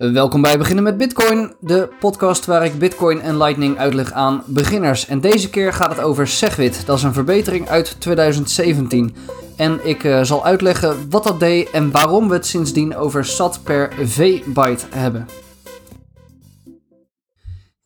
[0.00, 5.06] Welkom bij Beginnen met Bitcoin, de podcast waar ik Bitcoin en Lightning uitleg aan beginners.
[5.06, 6.86] En deze keer gaat het over Segwit.
[6.86, 9.14] Dat is een verbetering uit 2017.
[9.56, 13.60] En ik uh, zal uitleggen wat dat deed en waarom we het sindsdien over SAT
[13.64, 15.28] per V-byte hebben.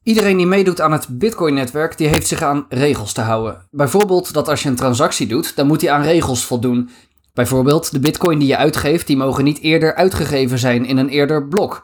[0.02, 3.66] Iedereen die meedoet aan het Bitcoin-netwerk, die heeft zich aan regels te houden.
[3.70, 6.90] Bijvoorbeeld dat als je een transactie doet, dan moet hij aan regels voldoen.
[7.32, 11.48] Bijvoorbeeld de bitcoin die je uitgeeft, die mogen niet eerder uitgegeven zijn in een eerder
[11.48, 11.82] blok.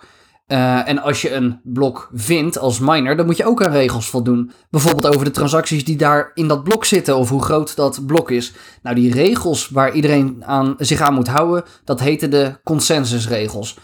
[0.52, 4.08] Uh, en als je een blok vindt als miner, dan moet je ook aan regels
[4.08, 4.50] voldoen.
[4.70, 8.30] Bijvoorbeeld over de transacties die daar in dat blok zitten of hoe groot dat blok
[8.30, 8.52] is.
[8.82, 13.78] Nou, die regels waar iedereen aan, zich aan moet houden, dat heten de consensusregels.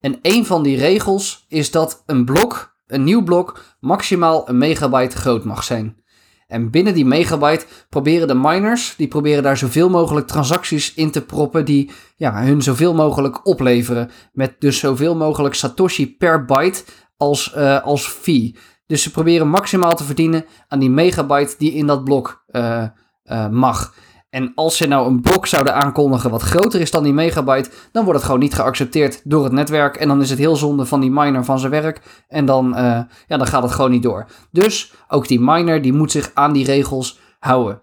[0.00, 5.16] En een van die regels is dat een blok, een nieuw blok, maximaal een megabyte
[5.16, 6.01] groot mag zijn.
[6.52, 11.20] En binnen die megabyte proberen de miners, die proberen daar zoveel mogelijk transacties in te
[11.20, 14.10] proppen die ja, hun zoveel mogelijk opleveren.
[14.32, 16.84] Met dus zoveel mogelijk satoshi per byte
[17.16, 18.56] als, uh, als fee.
[18.86, 22.84] Dus ze proberen maximaal te verdienen aan die megabyte die in dat blok uh,
[23.24, 23.94] uh, mag.
[24.32, 28.04] En als ze nou een blok zouden aankondigen wat groter is dan die megabyte, dan
[28.04, 29.96] wordt het gewoon niet geaccepteerd door het netwerk.
[29.96, 32.24] En dan is het heel zonde van die miner van zijn werk.
[32.28, 34.26] En dan, uh, ja, dan gaat het gewoon niet door.
[34.50, 37.80] Dus ook die miner die moet zich aan die regels houden.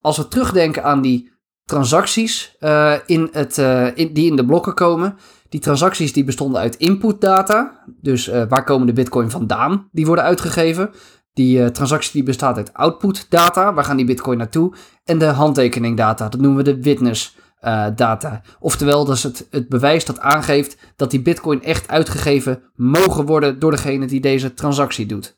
[0.00, 1.32] Als we terugdenken aan die
[1.64, 3.58] transacties uh, in het,
[3.94, 5.16] in, die in de blokken komen.
[5.48, 7.84] Die transacties die bestonden uit input data.
[8.00, 9.88] Dus waar komen de bitcoin vandaan?
[9.92, 10.90] Die worden uitgegeven.
[11.34, 14.74] Die uh, transactie die bestaat uit output data, waar gaan die bitcoin naartoe?
[15.04, 18.42] En de handtekening data, dat noemen we de witness uh, data.
[18.60, 23.58] Oftewel, dat is het, het bewijs dat aangeeft dat die bitcoin echt uitgegeven mogen worden
[23.58, 25.36] door degene die deze transactie doet.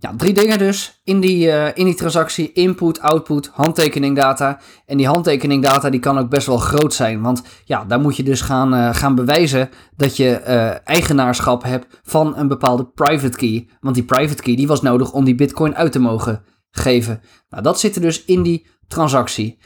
[0.00, 2.52] Ja, drie dingen dus in die, uh, in die transactie.
[2.52, 4.60] Input, output, handtekeningdata.
[4.86, 7.20] En die handtekeningdata die kan ook best wel groot zijn.
[7.22, 12.00] Want ja, daar moet je dus gaan, uh, gaan bewijzen dat je uh, eigenaarschap hebt
[12.02, 13.68] van een bepaalde private key.
[13.80, 17.20] Want die private key die was nodig om die bitcoin uit te mogen geven.
[17.48, 19.58] Nou, dat zit er dus in die transactie.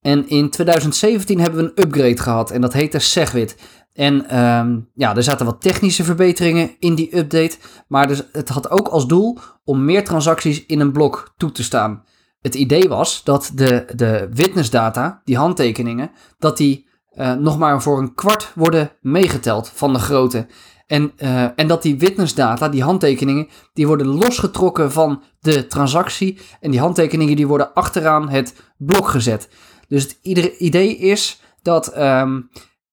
[0.00, 3.56] En in 2017 hebben we een upgrade gehad en dat heette Segwit.
[3.92, 7.56] En um, ja, er zaten wat technische verbeteringen in die update,
[7.88, 11.62] maar dus het had ook als doel om meer transacties in een blok toe te
[11.62, 12.04] staan.
[12.40, 17.98] Het idee was dat de, de witnessdata, die handtekeningen, dat die uh, nog maar voor
[17.98, 20.46] een kwart worden meegeteld van de grootte.
[20.86, 26.38] En, uh, en dat die witnessdata, die handtekeningen, die worden losgetrokken van de transactie.
[26.60, 29.48] En die handtekeningen die worden achteraan het blok gezet.
[29.88, 30.18] Dus het
[30.58, 32.50] idee is dat um,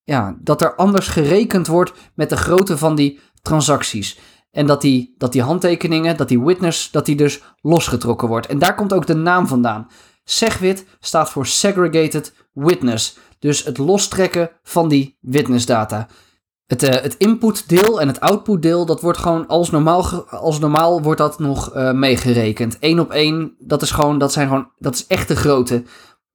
[0.07, 4.19] ja, dat er anders gerekend wordt met de grootte van die transacties.
[4.51, 8.47] En dat die, dat die handtekeningen, dat die witness, dat die dus losgetrokken wordt.
[8.47, 9.87] En daar komt ook de naam vandaan.
[10.23, 13.17] Segwit staat voor Segregated Witness.
[13.39, 16.07] Dus het lostrekken van die witnessdata.
[16.65, 21.19] Het, uh, het inputdeel en het outputdeel, dat wordt gewoon als normaal, als normaal wordt
[21.19, 22.77] dat nog uh, meegerekend.
[22.79, 25.83] Eén op één, dat is gewoon, dat zijn gewoon, dat is echt de grootte.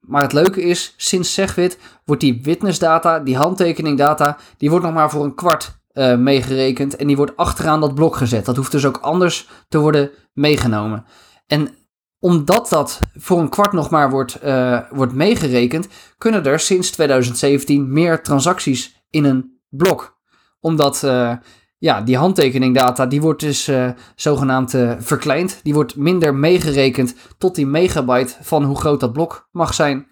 [0.06, 5.10] Maar het leuke is, sinds Segwit wordt die witnessdata, die handtekeningdata, die wordt nog maar
[5.10, 6.96] voor een kwart uh, meegerekend.
[6.96, 8.44] En die wordt achteraan dat blok gezet.
[8.44, 11.04] Dat hoeft dus ook anders te worden meegenomen.
[11.46, 11.74] En
[12.18, 17.92] omdat dat voor een kwart nog maar wordt, uh, wordt meegerekend, kunnen er sinds 2017
[17.92, 20.20] meer transacties in een blok.
[20.60, 21.32] Omdat uh,
[21.82, 25.60] ja, die handtekeningdata die wordt dus uh, zogenaamd uh, verkleind.
[25.62, 30.06] Die wordt minder meegerekend tot die megabyte van hoe groot dat blok mag zijn.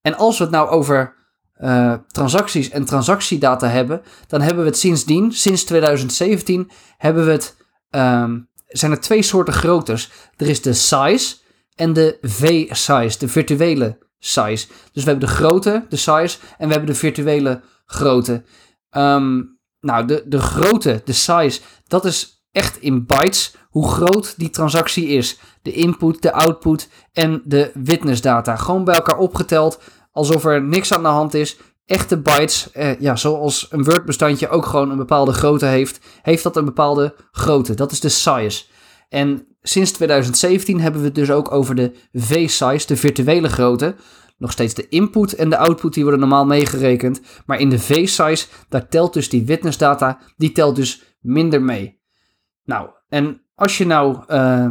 [0.00, 1.14] En als we het nou over
[1.58, 7.56] uh, transacties en transactiedata hebben, dan hebben we het sindsdien, sinds 2017, hebben we het,
[7.90, 10.10] um, zijn er twee soorten groottes.
[10.36, 11.36] Er is de size
[11.74, 14.66] en de V-size, de virtuele size.
[14.92, 18.44] Dus we hebben de grootte, de size, en we hebben de virtuele grootte.
[18.90, 24.50] Um, nou, de, de grootte, de size, dat is echt in bytes hoe groot die
[24.50, 25.38] transactie is.
[25.62, 28.56] De input, de output en de witnessdata.
[28.56, 29.80] Gewoon bij elkaar opgeteld,
[30.12, 31.56] alsof er niks aan de hand is.
[31.86, 36.56] Echte bytes, eh, ja, zoals een Word-bestandje ook gewoon een bepaalde grootte heeft, heeft dat
[36.56, 37.74] een bepaalde grootte.
[37.74, 38.64] Dat is de size.
[39.08, 43.94] En sinds 2017 hebben we het dus ook over de V-size, de virtuele grootte
[44.42, 47.20] nog steeds de input en de output die worden normaal meegerekend.
[47.46, 52.00] Maar in de V-size, daar telt dus die witnessdata, die telt dus minder mee.
[52.64, 54.68] Nou, en als je nou uh,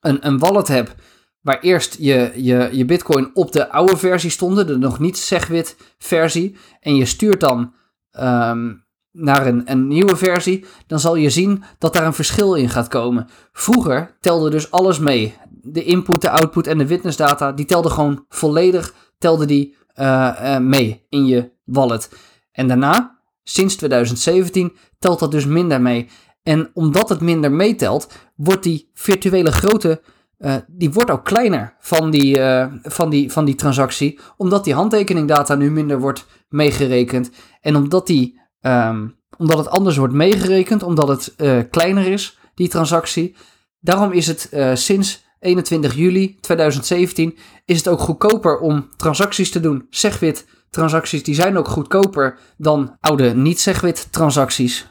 [0.00, 0.94] een, een wallet hebt
[1.40, 5.76] waar eerst je, je, je bitcoin op de oude versie stonden, de nog niet Segwit
[5.98, 7.74] versie, en je stuurt dan
[8.20, 12.68] um, naar een, een nieuwe versie, dan zal je zien dat daar een verschil in
[12.68, 13.28] gaat komen.
[13.52, 15.34] Vroeger telde dus alles mee.
[15.62, 20.58] De input, de output en de witnessdata, die telden gewoon volledig telde die, uh, uh,
[20.58, 22.10] mee in je wallet.
[22.52, 26.08] En daarna sinds 2017 telt dat dus minder mee.
[26.42, 30.02] En omdat het minder meetelt, wordt die virtuele grootte
[30.38, 32.40] uh, die wordt ook kleiner van die,
[32.82, 37.30] van, die, van die transactie, omdat die handtekeningdata nu minder wordt meegerekend.
[37.60, 41.34] En omdat, die, um, omdat het anders wordt meegerekend, omdat het
[41.70, 43.36] kleiner is, die transactie.
[43.80, 49.86] Daarom is het sinds 21 juli 2017 is het ook goedkoper om transacties te doen.
[49.90, 54.86] Segwit transacties die zijn ook goedkoper dan oude niet-Segwit transacties.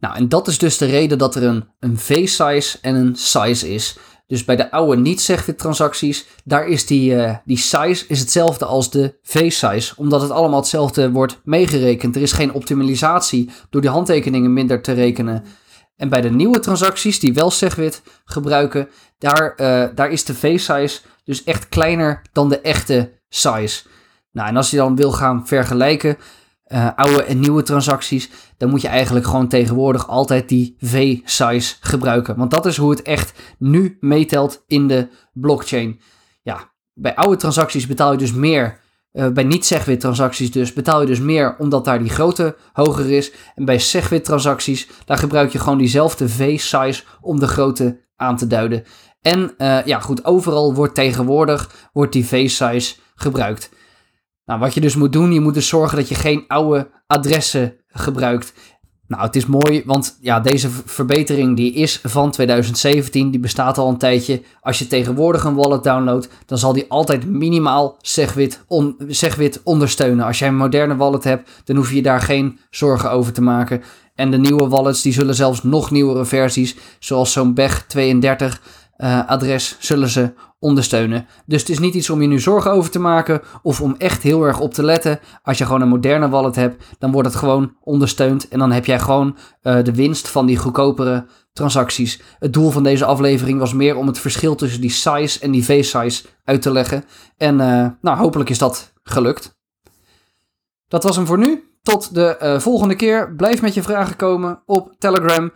[0.00, 3.74] Nou, en dat is dus de reden dat er een, een V-size en een size
[3.74, 3.98] is.
[4.26, 8.90] Dus bij de oude niet-Segwit transacties, daar is die, uh, die size is hetzelfde als
[8.90, 9.92] de V-size.
[9.96, 12.16] Omdat het allemaal hetzelfde wordt meegerekend.
[12.16, 15.44] Er is geen optimalisatie door die handtekeningen minder te rekenen.
[15.96, 18.88] En bij de nieuwe transacties die wel Segwit gebruiken,
[19.18, 23.82] daar, uh, daar is de V-size dus echt kleiner dan de echte size.
[24.32, 26.16] Nou, en als je dan wil gaan vergelijken,
[26.66, 32.36] uh, oude en nieuwe transacties, dan moet je eigenlijk gewoon tegenwoordig altijd die V-size gebruiken.
[32.36, 36.00] Want dat is hoe het echt nu meetelt in de blockchain.
[36.42, 38.80] Ja, bij oude transacties betaal je dus meer.
[39.16, 43.32] Uh, bij niet-Segwit transacties dus betaal je dus meer omdat daar die grootte hoger is.
[43.54, 48.46] En bij Segwit transacties, daar gebruik je gewoon diezelfde V-size om de grootte aan te
[48.46, 48.84] duiden.
[49.20, 53.70] En uh, ja, goed, overal wordt tegenwoordig wordt die V-size gebruikt.
[54.44, 57.76] Nou, wat je dus moet doen, je moet dus zorgen dat je geen oude adressen
[57.86, 58.52] gebruikt.
[59.08, 63.88] Nou, het is mooi, want ja, deze verbetering die is van 2017, die bestaat al
[63.88, 64.42] een tijdje.
[64.60, 70.24] Als je tegenwoordig een wallet downloadt, dan zal die altijd minimaal Segwit, on, Segwit ondersteunen.
[70.24, 73.82] Als jij een moderne wallet hebt, dan hoef je daar geen zorgen over te maken.
[74.14, 78.60] En de nieuwe wallets, die zullen zelfs nog nieuwere versies, zoals zo'n BEG 32
[78.98, 80.32] uh, adres, zullen ze
[80.66, 81.26] ondersteunen.
[81.46, 84.22] Dus het is niet iets om je nu zorgen over te maken of om echt
[84.22, 85.20] heel erg op te letten.
[85.42, 88.84] Als je gewoon een moderne wallet hebt, dan wordt het gewoon ondersteund en dan heb
[88.84, 92.20] jij gewoon uh, de winst van die goedkopere transacties.
[92.38, 95.64] Het doel van deze aflevering was meer om het verschil tussen die size en die
[95.64, 97.04] V-size uit te leggen.
[97.36, 99.58] En uh, nou, hopelijk is dat gelukt.
[100.88, 101.70] Dat was hem voor nu.
[101.82, 103.34] Tot de uh, volgende keer.
[103.34, 105.52] Blijf met je vragen komen op Telegram.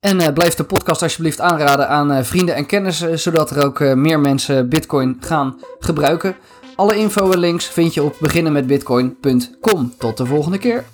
[0.00, 3.80] En uh, blijf de podcast alsjeblieft aanraden aan uh, vrienden en kennissen, zodat er ook
[3.80, 6.36] meer mensen Bitcoin gaan gebruiken.
[6.76, 9.94] Alle info en links vind je op beginnenmetbitcoin.com.
[9.98, 10.84] Tot de volgende keer.